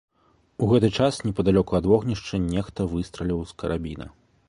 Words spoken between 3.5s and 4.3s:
з карабіна.